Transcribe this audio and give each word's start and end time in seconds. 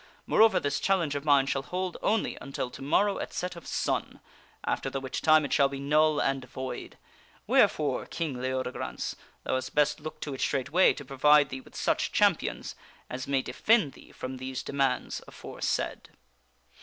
Moreover, 0.25 0.59
this 0.59 0.79
challenge 0.79 1.13
of 1.13 1.23
mine 1.25 1.45
shall 1.45 1.61
hold 1.61 1.95
only 2.01 2.35
until 2.41 2.71
to 2.71 2.81
morrow 2.81 3.19
at 3.19 3.31
set 3.35 3.55
of 3.55 3.67
sun; 3.67 4.19
after 4.63 4.89
the 4.89 4.99
which 4.99 5.21
time 5.21 5.45
it 5.45 5.53
shall 5.53 5.69
be 5.69 5.79
null 5.79 6.19
and 6.19 6.43
void. 6.45 6.97
Wherefore, 7.45 8.07
King 8.07 8.41
Leodegrance, 8.41 9.15
thou 9.43 9.53
hadst 9.53 9.75
best 9.75 9.99
look 9.99 10.19
to 10.21 10.33
it 10.33 10.41
straightway 10.41 10.93
to 10.93 11.05
provide 11.05 11.49
thee 11.49 11.61
with 11.61 11.75
such 11.75 12.11
cham 12.11 12.35
pions 12.35 12.73
as 13.11 13.27
may 13.27 13.43
defend 13.43 13.93
thee 13.93 14.11
from 14.11 14.37
these 14.37 14.63
demands 14.63 15.21
aforesaid." 15.27 16.09